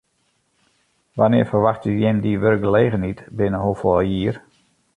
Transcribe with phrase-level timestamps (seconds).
[1.17, 4.35] Wannear ferwachtsje jim dy wurkgelegenheid, binnen hoefolle jier?